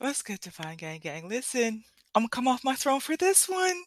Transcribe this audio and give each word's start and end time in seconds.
What's 0.00 0.22
good, 0.22 0.40
Divine 0.40 0.76
Gang 0.78 0.98
Gang? 1.00 1.28
Listen, 1.28 1.84
I'm 2.14 2.22
gonna 2.22 2.28
come 2.30 2.48
off 2.48 2.64
my 2.64 2.74
throne 2.74 3.00
for 3.00 3.18
this 3.18 3.46
one. 3.46 3.82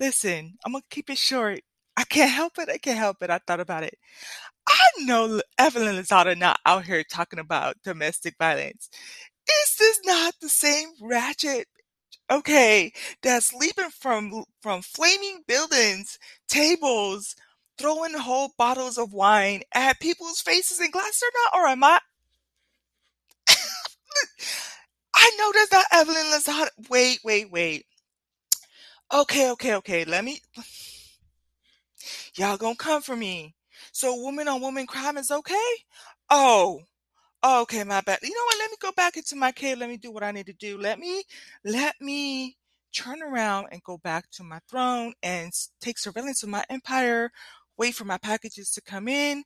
Listen, 0.00 0.58
I'm 0.64 0.72
gonna 0.72 0.84
keep 0.90 1.10
it 1.10 1.18
short. 1.18 1.60
I 1.96 2.04
can't 2.04 2.30
help 2.32 2.58
it. 2.58 2.70
I 2.70 2.78
can't 2.78 2.98
help 2.98 3.22
it. 3.22 3.30
I 3.30 3.38
thought 3.38 3.60
about 3.60 3.84
it. 3.84 3.98
I 4.68 4.80
know 5.00 5.42
Evelyn 5.58 5.96
Lozada 5.96 6.38
not 6.38 6.60
out 6.66 6.84
here 6.86 7.04
talking 7.04 7.38
about 7.38 7.76
domestic 7.84 8.36
violence. 8.38 8.90
Is 9.64 9.76
this 9.78 10.00
not 10.04 10.34
the 10.40 10.48
same 10.48 10.90
ratchet? 11.02 11.68
Okay, 12.30 12.92
that's 13.22 13.52
leaping 13.54 13.90
from 13.90 14.44
from 14.62 14.82
flaming 14.82 15.42
buildings, 15.48 16.18
tables, 16.48 17.36
throwing 17.78 18.14
whole 18.14 18.52
bottles 18.58 18.98
of 18.98 19.12
wine 19.12 19.62
at 19.74 20.00
people's 20.00 20.40
faces 20.40 20.80
and 20.80 20.92
glasses 20.92 21.22
or 21.22 21.32
not? 21.34 21.62
Or 21.62 21.68
am 21.68 21.84
I? 21.84 22.00
I 25.14 25.30
know 25.38 25.52
that's 25.52 25.61
not 25.72 25.84
Evelyn 25.92 26.26
Lozada. 26.32 26.68
Wait, 26.90 27.20
wait, 27.24 27.50
wait. 27.50 27.86
Okay, 29.12 29.50
okay, 29.50 29.74
okay. 29.76 30.04
Let 30.04 30.24
me. 30.24 30.40
Y'all 32.36 32.56
gonna 32.56 32.76
come 32.76 33.02
for 33.02 33.16
me. 33.16 33.54
So 33.92 34.14
woman 34.16 34.48
on 34.48 34.60
woman 34.60 34.86
crime 34.86 35.18
is 35.18 35.30
okay? 35.30 35.70
Oh, 36.30 36.80
okay, 37.44 37.84
my 37.84 38.00
bad. 38.00 38.18
You 38.22 38.30
know 38.30 38.44
what? 38.46 38.58
Let 38.58 38.70
me 38.70 38.76
go 38.80 38.92
back 38.96 39.16
into 39.16 39.36
my 39.36 39.52
cave. 39.52 39.78
Let 39.78 39.88
me 39.88 39.96
do 39.96 40.10
what 40.10 40.22
I 40.22 40.30
need 40.30 40.46
to 40.46 40.52
do. 40.54 40.78
Let 40.78 40.98
me, 40.98 41.22
let 41.64 41.94
me 42.00 42.56
turn 42.94 43.22
around 43.22 43.68
and 43.72 43.82
go 43.82 43.98
back 43.98 44.30
to 44.32 44.44
my 44.44 44.60
throne 44.70 45.12
and 45.22 45.52
take 45.80 45.98
surveillance 45.98 46.42
of 46.42 46.48
my 46.48 46.64
empire. 46.70 47.30
Wait 47.78 47.94
for 47.94 48.04
my 48.04 48.18
packages 48.18 48.70
to 48.70 48.82
come 48.82 49.08
in, 49.08 49.42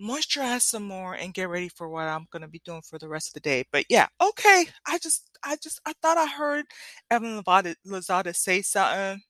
moisturize 0.00 0.62
some 0.62 0.84
more, 0.84 1.14
and 1.14 1.34
get 1.34 1.48
ready 1.48 1.68
for 1.68 1.88
what 1.88 2.04
I'm 2.08 2.26
gonna 2.30 2.48
be 2.48 2.60
doing 2.64 2.82
for 2.82 2.98
the 2.98 3.08
rest 3.08 3.28
of 3.28 3.34
the 3.34 3.40
day. 3.40 3.64
But 3.72 3.84
yeah, 3.88 4.06
okay. 4.20 4.66
I 4.86 4.98
just, 4.98 5.30
I 5.44 5.56
just, 5.56 5.80
I 5.86 5.92
thought 6.02 6.18
I 6.18 6.26
heard 6.26 6.66
Lozada, 7.12 7.74
Lozada 7.86 8.34
say 8.36 8.62
something 8.62 9.22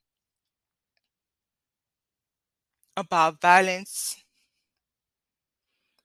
about 2.97 3.41
violence, 3.41 4.23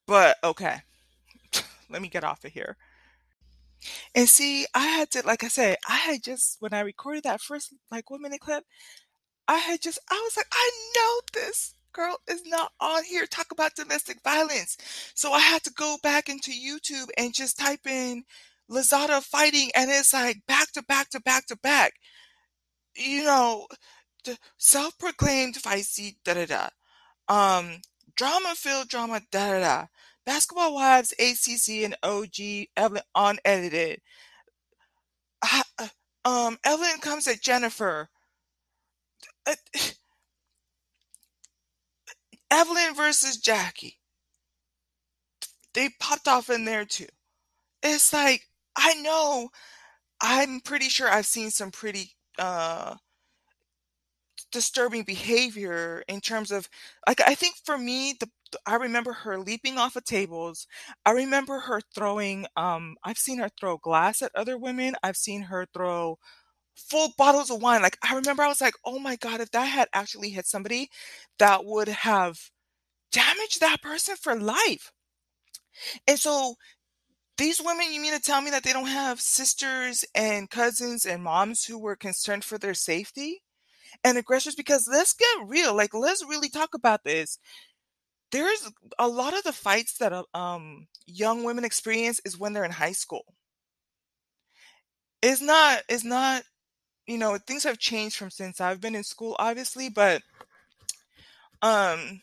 but 0.08 0.38
okay. 0.44 0.82
Let 1.90 2.02
me 2.02 2.08
get 2.10 2.24
off 2.24 2.46
of 2.46 2.52
here. 2.52 2.78
And 4.16 4.30
see, 4.30 4.66
I 4.74 4.88
had 4.88 5.12
to, 5.12 5.26
like 5.26 5.44
I 5.44 5.48
said, 5.50 5.78
I 5.88 5.96
had 5.98 6.24
just, 6.24 6.58
when 6.62 6.74
I 6.74 6.82
recorded 6.82 7.24
that 7.24 7.42
first, 7.42 7.74
like, 7.92 8.10
one 8.10 8.22
minute 8.22 8.40
clip, 8.40 8.64
I 9.48 9.58
had 9.58 9.82
just, 9.82 10.00
I 10.12 10.16
was 10.16 10.38
like, 10.38 10.48
I 10.54 10.72
know 10.96 11.22
this 11.34 11.76
girl 11.94 12.18
is 12.30 12.44
not 12.46 12.72
on 12.80 13.04
here 13.04 13.26
talk 13.26 13.48
about 13.52 13.76
domestic 13.76 14.18
violence. 14.24 14.78
So 15.16 15.32
I 15.34 15.40
had 15.40 15.64
to 15.64 15.72
go 15.72 15.98
back 16.04 16.30
into 16.30 16.52
YouTube 16.52 17.10
and 17.18 17.34
just 17.34 17.58
type 17.60 17.86
in 17.88 18.24
Lozada 18.70 19.22
fighting, 19.22 19.72
and 19.76 19.90
it's 19.92 20.14
like 20.14 20.38
back 20.48 20.72
to 20.74 20.84
back 20.84 21.10
to 21.12 21.22
back 21.22 21.46
to 21.48 21.58
back. 21.58 21.94
You 22.96 23.24
know, 23.26 23.68
the 24.26 24.38
self-proclaimed 24.58 25.56
feisty 25.56 26.16
da 26.26 26.34
da 26.36 26.46
da. 26.46 26.70
Um, 27.30 27.82
drama-filled 28.16 28.90
drama 28.90 29.22
da 29.32 29.54
da 29.54 29.60
da. 29.60 29.86
Basketball 30.26 30.76
Wives, 30.76 31.14
ACC, 31.20 31.84
and 31.84 31.96
OG 32.04 32.68
Evelyn 32.78 33.04
unedited. 33.16 34.02
Uh, 35.42 35.88
Um, 36.26 36.58
Evelyn 36.64 37.00
comes 37.02 37.28
at 37.28 37.42
Jennifer. 37.42 38.10
Evelyn 42.54 42.96
versus 42.96 43.38
Jackie. 43.38 44.00
They 45.74 45.90
popped 46.00 46.28
off 46.28 46.50
in 46.50 46.66
there 46.66 46.86
too. 46.86 47.08
It's 47.84 48.14
like 48.14 48.50
I 48.78 48.96
know. 48.96 49.52
I'm 50.22 50.62
pretty 50.62 50.90
sure 50.90 51.10
I've 51.10 51.26
seen 51.28 51.52
some 51.52 51.72
pretty 51.72 52.16
uh 52.40 52.98
disturbing 54.52 55.04
behavior 55.04 56.04
in 56.08 56.22
terms 56.22 56.52
of 56.52 56.70
like 57.08 57.22
I 57.22 57.36
think 57.36 57.56
for 57.66 57.78
me 57.78 58.16
the- 58.20 58.30
I 58.68 58.76
remember 58.76 59.14
her 59.14 59.40
leaping 59.40 59.78
off 59.80 59.96
of 59.96 60.06
tables. 60.06 60.68
I 61.06 61.12
remember 61.12 61.60
her 61.60 61.82
throwing 61.96 62.46
um 62.56 62.96
I've 63.04 63.18
seen 63.18 63.40
her 63.40 63.50
throw 63.60 63.78
glass 63.78 64.22
at 64.22 64.32
other 64.36 64.58
women. 64.58 64.96
I've 65.04 65.18
seen 65.18 65.44
her 65.44 65.66
throw 65.74 66.20
full 66.76 67.10
bottles 67.18 67.50
of 67.52 67.62
wine. 67.62 67.82
Like 67.82 67.98
I 68.04 68.16
remember 68.16 68.44
I 68.44 68.48
was 68.48 68.62
like, 68.62 68.76
"Oh 68.86 69.00
my 69.00 69.16
god, 69.18 69.42
if 69.42 69.52
that 69.52 69.66
had 69.66 69.90
actually 69.94 70.30
hit 70.30 70.48
somebody, 70.48 70.90
that 71.40 71.66
would 71.66 71.88
have 71.90 72.52
damaged 73.12 73.60
that 73.62 73.82
person 73.82 74.16
for 74.18 74.36
life." 74.40 74.92
And 76.08 76.20
so 76.20 76.56
these 77.38 77.62
women, 77.64 77.94
you 77.94 78.02
mean 78.02 78.14
to 78.14 78.22
tell 78.22 78.42
me 78.42 78.52
that 78.52 78.64
they 78.64 78.74
don't 78.74 78.88
have 78.88 79.22
sisters 79.22 80.06
and 80.16 80.50
cousins 80.50 81.06
and 81.06 81.24
moms 81.24 81.66
who 81.66 81.80
were 81.80 81.96
concerned 81.96 82.44
for 82.44 82.58
their 82.58 82.74
safety 82.76 83.44
and 84.04 84.18
aggressors? 84.18 84.56
Because 84.56 84.88
let's 84.90 85.14
get 85.14 85.48
real. 85.48 85.76
Like, 85.76 85.94
let's 85.94 86.26
really 86.26 86.50
talk 86.50 86.74
about 86.76 87.04
this. 87.04 87.40
There's 88.32 88.70
a 89.00 89.08
lot 89.08 89.36
of 89.38 89.44
the 89.44 89.54
fights 89.54 89.98
that 90.00 90.14
uh, 90.14 90.24
um, 90.34 90.88
young 91.08 91.44
women 91.44 91.66
experience 91.66 92.20
is 92.26 92.38
when 92.38 92.54
they're 92.54 92.66
in 92.66 92.72
high 92.72 92.94
school. 92.94 93.26
It's 95.22 95.42
not, 95.42 95.84
it's 95.90 96.04
not, 96.04 96.44
you 97.08 97.18
know, 97.18 97.38
things 97.38 97.64
have 97.64 97.80
changed 97.80 98.18
from 98.18 98.30
since 98.30 98.62
I've 98.62 98.82
been 98.82 98.96
in 98.96 99.04
school, 99.04 99.36
obviously, 99.40 99.90
but 99.90 100.22
um, 101.62 102.22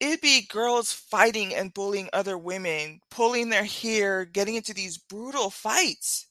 it'd 0.00 0.20
be 0.20 0.46
girls 0.46 0.92
fighting 0.92 1.54
and 1.54 1.74
bullying 1.74 2.08
other 2.12 2.36
women, 2.36 3.00
pulling 3.10 3.48
their 3.48 3.64
hair, 3.64 4.24
getting 4.24 4.56
into 4.56 4.74
these 4.74 4.98
brutal 4.98 5.50
fights. 5.50 6.26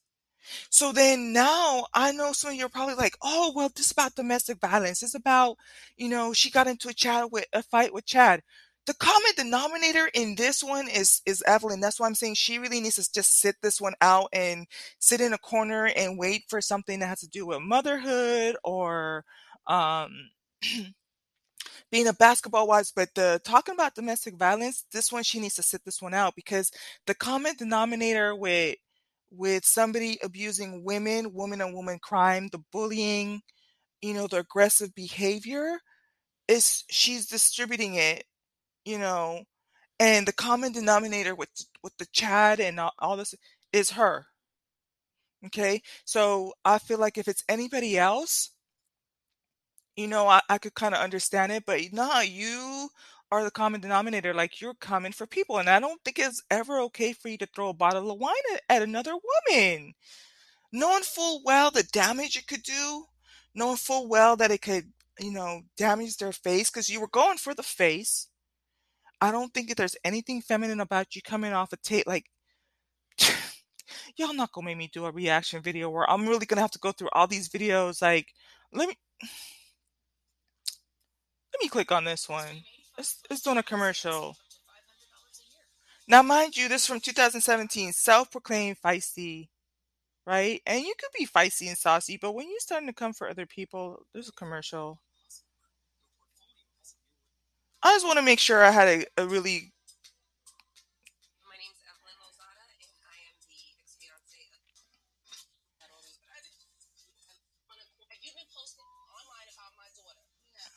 So 0.70 0.92
then 0.92 1.34
now 1.34 1.86
I 1.94 2.12
know 2.12 2.32
some 2.32 2.52
of 2.52 2.56
you 2.58 2.66
are 2.66 2.70
probably 2.70 2.96
like, 2.96 3.18
oh, 3.24 3.52
well, 3.56 3.70
this 3.76 3.88
is 3.88 3.92
about 3.92 4.16
domestic 4.16 4.60
violence. 4.60 5.02
It's 5.02 5.16
about, 5.16 5.58
you 5.98 6.08
know, 6.08 6.34
she 6.34 6.52
got 6.52 6.68
into 6.68 6.90
a 6.90 6.94
chat 6.94 7.32
with 7.32 7.46
a 7.54 7.64
fight 7.64 7.94
with 7.94 8.06
Chad. 8.06 8.42
The 8.86 8.94
common 8.96 9.32
denominator 9.36 10.10
in 10.14 10.36
this 10.36 10.64
one 10.64 10.88
is 10.88 11.22
is 11.26 11.44
Evelyn. 11.48 11.80
That's 11.80 12.00
why 12.00 12.08
I'm 12.08 12.16
saying 12.16 12.36
she 12.36 12.60
really 12.60 12.82
needs 12.82 12.96
to 12.98 13.12
just 13.12 13.40
sit 13.40 13.56
this 13.62 13.82
one 13.82 13.96
out 14.02 14.30
and 14.34 14.68
sit 15.00 15.22
in 15.22 15.34
a 15.34 15.40
corner 15.40 15.88
and 15.88 16.20
wait 16.20 16.44
for 16.50 16.62
something 16.62 17.00
that 17.00 17.08
has 17.08 17.22
to 17.22 17.28
do 17.28 17.48
with 17.48 17.62
motherhood 17.62 18.58
or 18.64 19.26
um 19.68 20.12
being 21.92 22.08
a 22.08 22.14
basketball 22.14 22.68
wife, 22.68 22.92
but 22.96 23.10
the 23.16 23.40
talking 23.44 23.74
about 23.76 23.96
domestic 23.96 24.36
violence, 24.38 24.86
this 24.92 25.12
one 25.12 25.24
she 25.24 25.40
needs 25.40 25.56
to 25.56 25.64
sit 25.64 25.84
this 25.86 26.02
one 26.02 26.14
out 26.14 26.36
because 26.36 26.72
the 27.08 27.16
common 27.16 27.56
denominator 27.58 28.36
with 28.36 28.76
with 29.32 29.66
somebody 29.66 30.18
abusing 30.24 30.84
women, 30.84 31.34
woman 31.34 31.62
on 31.62 31.74
woman 31.74 32.00
crime, 32.02 32.50
the 32.52 32.60
bullying, 32.72 33.42
you 34.02 34.14
know, 34.14 34.28
the 34.28 34.40
aggressive 34.40 34.94
behavior 34.96 35.80
is 36.48 36.84
she's 36.90 37.28
distributing 37.28 37.96
it, 37.96 38.24
you 38.86 39.00
know, 39.00 39.44
and 40.00 40.28
the 40.28 40.34
common 40.34 40.72
denominator 40.72 41.36
with 41.36 41.50
with 41.84 41.98
the 41.98 42.08
Chad 42.14 42.60
and 42.60 42.80
all, 42.80 42.94
all 43.00 43.18
this 43.18 43.36
is 43.74 43.92
her. 43.92 44.28
Okay, 45.46 45.82
so 46.06 46.54
I 46.64 46.80
feel 46.80 47.00
like 47.00 47.18
if 47.18 47.28
it's 47.28 47.44
anybody 47.50 47.98
else, 47.98 48.52
you 49.96 50.08
know, 50.08 50.28
I, 50.28 50.42
I 50.50 50.58
could 50.58 50.74
kind 50.76 50.94
of 50.96 51.02
understand 51.02 51.52
it, 51.52 51.64
but 51.66 51.82
nah, 51.94 52.22
you 52.22 52.90
are 53.32 53.44
the 53.44 53.52
common 53.52 53.82
denominator. 53.82 54.34
Like 54.34 54.62
you're 54.62 54.74
coming 54.76 55.12
for 55.12 55.28
people, 55.28 55.58
and 55.58 55.70
I 55.70 55.80
don't 55.80 56.02
think 56.04 56.20
it's 56.20 56.44
ever 56.52 56.80
okay 56.82 57.14
for 57.14 57.30
you 57.30 57.38
to 57.40 57.48
throw 57.48 57.70
a 57.70 57.74
bottle 57.74 58.12
of 58.12 58.20
wine 58.20 58.34
at, 58.54 58.62
at 58.70 58.82
another 58.82 59.14
woman, 59.14 59.94
knowing 60.72 61.04
full 61.04 61.42
well 61.46 61.72
the 61.72 61.84
damage 61.84 62.36
it 62.38 62.48
could 62.48 62.64
do, 62.64 63.06
knowing 63.54 63.78
full 63.78 64.08
well 64.10 64.36
that 64.38 64.52
it 64.52 64.62
could, 64.62 64.86
you 65.20 65.32
know, 65.32 65.62
damage 65.78 66.18
their 66.18 66.34
face 66.34 66.70
because 66.70 66.90
you 66.90 67.00
were 67.00 67.08
going 67.08 67.38
for 67.38 67.54
the 67.54 67.64
face. 67.64 68.28
I 69.26 69.32
don't 69.32 69.54
think 69.54 69.70
that 69.70 69.78
there's 69.78 69.96
anything 70.04 70.42
feminine 70.42 70.80
about 70.80 71.16
you 71.16 71.22
coming 71.22 71.54
off 71.54 71.74
a 71.74 71.78
tape 71.78 72.08
like. 72.08 72.26
Y'all 74.18 74.34
not 74.34 74.52
gonna 74.52 74.66
make 74.66 74.78
me 74.78 74.90
do 74.94 75.06
a 75.06 75.12
reaction 75.12 75.62
video 75.62 75.90
where 75.90 76.10
I'm 76.10 76.28
really 76.28 76.46
gonna 76.46 76.62
have 76.62 76.72
to 76.72 76.80
go 76.80 76.92
through 76.92 77.10
all 77.14 77.28
these 77.28 77.50
videos. 77.50 78.02
Like, 78.02 78.28
let 78.72 78.88
me 78.88 78.96
Let 81.54 81.64
me 81.64 81.70
click 81.70 81.92
on 81.92 82.04
this 82.04 82.28
one. 82.28 82.64
It's, 82.98 83.22
it's 83.30 83.42
doing 83.42 83.58
a 83.58 83.64
commercial. 83.64 84.36
Now, 86.06 86.22
mind 86.22 86.58
you, 86.58 86.68
this 86.68 86.82
is 86.82 86.88
from 86.88 87.00
2017, 87.00 87.94
self-proclaimed 87.94 88.76
feisty, 88.84 89.48
right? 90.28 90.62
And 90.66 90.82
you 90.82 90.94
could 91.00 91.12
be 91.18 91.26
feisty 91.26 91.70
and 91.70 91.78
saucy, 91.78 92.20
but 92.22 92.34
when 92.34 92.50
you're 92.50 92.60
starting 92.60 92.88
to 92.90 92.94
come 92.94 93.14
for 93.14 93.30
other 93.30 93.46
people, 93.46 94.06
there's 94.14 94.28
a 94.28 94.34
commercial. 94.34 95.00
I 97.86 97.94
just 97.94 98.10
want 98.10 98.18
to 98.18 98.26
make 98.26 98.42
sure 98.42 98.66
I 98.66 98.74
had 98.74 98.90
a, 98.90 99.06
a 99.22 99.30
really. 99.30 99.70
My 101.46 101.54
name's 101.54 101.78
Evelyn 101.86 102.18
Lozada, 102.18 102.66
and 102.66 102.82
I 103.06 103.30
am 103.30 103.38
the 103.46 103.62
ex-fiance 103.78 104.42
of 104.42 104.58
You've 108.26 108.34
been 108.34 108.50
posting 108.58 108.90
online 108.90 109.46
about 109.54 109.70
my 109.78 109.86
daughter. 109.94 110.26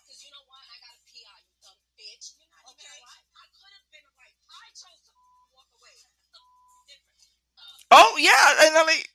Because 0.05 0.21
you 0.21 0.29
know 0.37 0.45
what? 0.53 0.61
I 0.69 0.77
got 0.85 1.01
a 1.01 1.03
PI, 1.09 1.33
you 1.49 1.57
dumb 1.65 1.81
bitch. 1.97 2.37
Okay? 2.77 2.99
I 3.01 3.45
could 3.57 3.73
have 3.73 3.89
been 3.89 4.05
right. 4.21 4.37
I 4.53 4.69
chose 4.77 5.01
to 5.09 5.17
walk 5.57 5.73
away. 5.81 5.97
Uh, 5.97 8.05
oh 8.05 8.21
yeah, 8.21 8.69
and 8.69 8.77
I'm 8.77 8.85
like, 8.85 9.09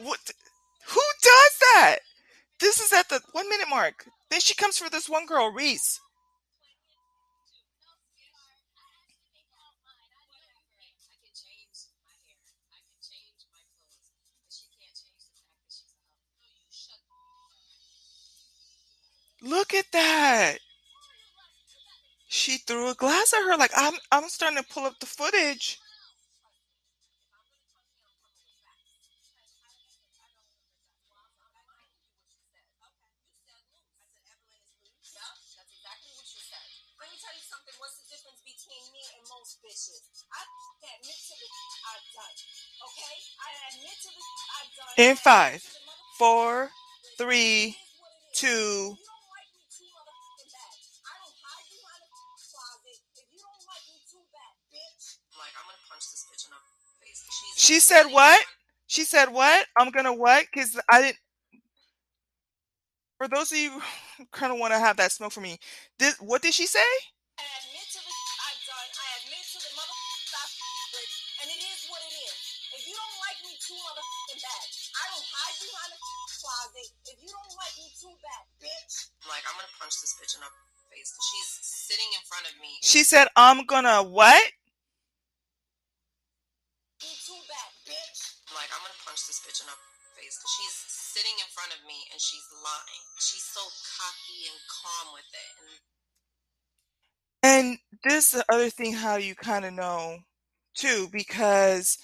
what? 0.00 0.16
Who 0.96 1.04
does 1.20 1.52
that? 1.76 2.00
This 2.56 2.80
is 2.80 2.88
at 2.96 3.12
the 3.12 3.20
one 3.36 3.52
minute 3.52 3.68
mark. 3.68 4.08
Then 4.32 4.40
she 4.40 4.56
comes 4.56 4.80
for 4.80 4.88
this 4.88 5.12
one 5.12 5.28
girl, 5.28 5.52
Reese. 5.52 6.00
At 19.78 19.84
that. 19.92 20.58
She 22.28 22.58
threw 22.58 22.90
a 22.90 22.94
glass 22.94 23.32
at 23.34 23.42
her. 23.44 23.56
Like 23.56 23.72
I'm 23.76 23.94
I'm 24.12 24.28
starting 24.28 24.58
to 24.58 24.64
pull 24.72 24.84
up 24.84 24.98
the 25.00 25.06
footage. 25.06 25.78
Let 37.00 37.10
me 37.10 37.16
tell 37.22 37.34
you 37.34 37.42
something. 37.48 37.74
She 57.58 57.82
said 57.82 58.06
what? 58.14 58.38
She 58.86 59.02
said 59.02 59.34
what? 59.34 59.66
I'm 59.74 59.90
gonna 59.90 60.14
what? 60.14 60.46
Because 60.46 60.78
I 60.86 61.02
didn't. 61.02 61.18
For 63.18 63.26
those 63.26 63.50
of 63.50 63.58
you 63.58 63.82
who 64.14 64.30
kind 64.30 64.54
of 64.54 64.62
want 64.62 64.70
to 64.72 64.78
have 64.78 64.94
that 65.02 65.10
smoke 65.10 65.34
for 65.34 65.42
me, 65.42 65.58
this, 65.98 66.14
what 66.22 66.38
did 66.38 66.54
she 66.54 66.70
say? 66.70 66.86
I 67.34 67.42
admit 67.42 67.82
to 67.82 67.98
the 67.98 68.14
I've 68.46 68.62
done. 68.62 68.88
I 68.94 69.06
admit 69.26 69.42
to 69.42 69.58
the 69.58 69.74
motherfuckers 69.74 70.38
I've 70.38 70.54
with, 70.94 71.12
and 71.42 71.46
it 71.50 71.58
is 71.58 71.82
what 71.90 71.98
it 72.06 72.14
is. 72.14 72.38
If 72.78 72.82
you 72.86 72.94
don't 72.94 73.18
like 73.26 73.38
me 73.42 73.58
too 73.58 73.74
motherfucking 73.74 74.38
bad, 74.38 74.66
I 74.94 75.04
don't 75.10 75.26
hide 75.26 75.58
behind 75.58 75.90
a 75.90 76.00
closet. 76.30 76.88
If 77.10 77.18
you 77.26 77.30
don't 77.34 77.54
like 77.58 77.74
me 77.74 77.90
too 77.98 78.14
bad, 78.22 78.42
bitch. 78.62 78.94
Like 79.26 79.42
I'm 79.50 79.58
gonna 79.58 79.74
punch 79.82 79.98
this 79.98 80.14
bitch 80.14 80.38
in 80.38 80.46
her 80.46 80.54
face. 80.94 81.10
She's 81.10 81.50
sitting 81.90 82.10
in 82.14 82.22
front 82.22 82.46
of 82.46 82.54
me. 82.62 82.70
She 82.86 83.02
said, 83.02 83.26
I'm 83.34 83.66
gonna 83.66 84.06
what? 84.06 84.46
She's 90.32 90.76
sitting 90.88 91.36
in 91.40 91.48
front 91.52 91.72
of 91.72 91.80
me 91.86 91.96
and 92.12 92.20
she's 92.20 92.46
lying. 92.64 93.04
She's 93.18 93.44
so 93.44 93.62
cocky 93.98 94.48
and 94.48 94.58
calm 94.68 95.14
with 95.14 95.28
it. 95.32 95.52
And 95.60 95.80
And 97.42 97.78
this 98.04 98.30
the 98.30 98.44
other 98.48 98.70
thing 98.70 98.94
how 98.94 99.16
you 99.16 99.34
kind 99.34 99.64
of 99.64 99.72
know 99.72 100.18
too, 100.74 101.08
because 101.12 101.98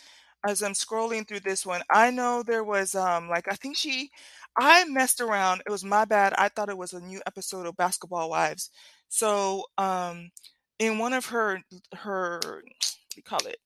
as 0.46 0.62
I'm 0.62 0.72
scrolling 0.74 1.26
through 1.26 1.40
this 1.40 1.66
one, 1.66 1.82
I 1.90 2.10
know 2.10 2.42
there 2.42 2.64
was 2.64 2.94
um 2.94 3.28
like 3.28 3.48
I 3.50 3.54
think 3.54 3.76
she 3.76 4.10
I 4.58 4.84
messed 4.86 5.20
around. 5.20 5.62
It 5.66 5.70
was 5.70 5.84
my 5.84 6.04
bad. 6.04 6.34
I 6.38 6.48
thought 6.48 6.68
it 6.70 6.78
was 6.78 6.92
a 6.92 7.00
new 7.00 7.20
episode 7.26 7.66
of 7.66 7.76
Basketball 7.76 8.30
Wives. 8.30 8.70
So 9.08 9.64
um 9.78 10.30
in 10.78 10.98
one 10.98 11.12
of 11.12 11.26
her 11.26 11.62
her 11.94 12.40
what 12.44 12.64
do 13.10 13.16
you 13.16 13.22
call 13.22 13.46
it 13.46 13.58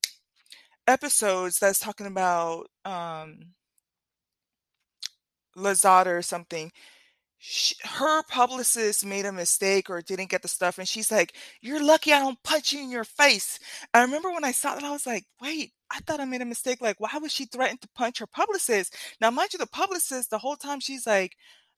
episodes 0.87 1.59
that's 1.59 1.79
talking 1.79 2.07
about 2.07 2.67
um 2.85 3.41
Lozada 5.59 6.07
or 6.09 6.23
something. 6.23 6.73
Sh 7.41 7.75
her 7.85 8.23
publicist 8.25 9.05
made 9.07 9.25
a 9.27 9.33
mistake 9.33 9.91
or 9.91 10.03
didn't 10.03 10.31
get 10.31 10.43
the 10.43 10.49
stuff, 10.49 10.79
and 10.79 10.89
she's 10.89 11.11
like, 11.13 11.37
"You're 11.63 11.83
lucky 11.85 12.13
I 12.13 12.19
don't 12.21 12.43
punch 12.43 12.73
you 12.73 12.81
in 12.83 12.91
your 12.91 13.05
face." 13.05 13.59
I 13.95 14.03
remember 14.03 14.31
when 14.33 14.45
I 14.45 14.53
saw 14.53 14.75
that, 14.75 14.85
I 14.85 14.91
was 14.91 15.07
like, 15.07 15.25
"Wait, 15.41 15.73
I 15.91 16.01
thought 16.01 16.21
I 16.21 16.25
made 16.27 16.43
a 16.43 16.45
mistake. 16.47 16.81
Like, 16.81 17.01
why 17.01 17.11
would 17.21 17.33
she 17.33 17.47
threaten 17.47 17.79
to 17.79 17.89
punch 17.95 18.19
her 18.19 18.27
publicist?" 18.27 18.95
Now, 19.21 19.31
mind 19.31 19.53
you, 19.53 19.59
the 19.61 19.67
publicist, 19.69 20.31
the 20.31 20.39
whole 20.41 20.57
time 20.57 20.81
she's 20.81 21.07
like, 21.07 21.37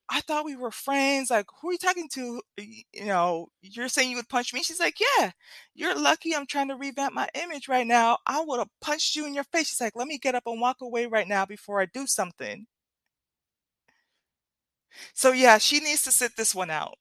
"I 0.08 0.20
thought 0.22 0.44
we 0.44 0.56
were 0.56 0.70
friends. 0.72 1.30
Like, 1.30 1.46
who 1.60 1.68
are 1.70 1.72
you 1.72 1.78
talking 1.78 2.08
to? 2.10 2.42
You 2.58 3.04
know, 3.06 3.48
you're 3.62 3.88
saying 3.88 4.10
you 4.10 4.16
would 4.16 4.28
punch 4.28 4.52
me?" 4.54 4.62
She's 4.62 4.80
like, 4.80 4.98
"Yeah, 5.00 5.32
you're 5.74 5.94
lucky 5.94 6.34
I'm 6.34 6.46
trying 6.46 6.68
to 6.68 6.76
revamp 6.76 7.14
my 7.14 7.28
image 7.34 7.68
right 7.68 7.86
now. 7.86 8.18
I 8.26 8.40
would 8.40 8.58
have 8.58 8.68
punched 8.80 9.16
you 9.16 9.26
in 9.26 9.34
your 9.34 9.44
face." 9.44 9.68
She's 9.68 9.80
like, 9.80 9.96
"Let 9.96 10.08
me 10.08 10.18
get 10.18 10.34
up 10.34 10.44
and 10.46 10.60
walk 10.60 10.80
away 10.80 11.06
right 11.06 11.28
now 11.28 11.46
before 11.46 11.80
I 11.80 11.86
do 11.86 12.06
something." 12.06 12.66
So 15.14 15.32
yeah, 15.32 15.58
she 15.58 15.80
needs 15.80 16.02
to 16.04 16.12
sit 16.12 16.36
this 16.36 16.54
one 16.54 16.70
out. 16.70 16.96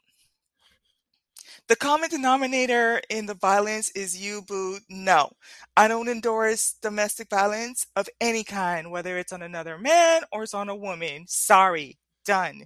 The 1.67 1.75
common 1.77 2.09
denominator 2.09 3.01
in 3.09 3.25
the 3.25 3.33
violence 3.33 3.89
is 3.91 4.17
you, 4.19 4.41
boo. 4.41 4.79
No, 4.89 5.31
I 5.77 5.87
don't 5.87 6.09
endorse 6.09 6.73
domestic 6.81 7.29
violence 7.29 7.87
of 7.95 8.09
any 8.19 8.43
kind, 8.43 8.91
whether 8.91 9.17
it's 9.17 9.31
on 9.31 9.41
another 9.41 9.77
man 9.77 10.23
or 10.33 10.43
it's 10.43 10.53
on 10.53 10.67
a 10.67 10.75
woman. 10.75 11.25
Sorry, 11.27 11.97
done. 12.25 12.65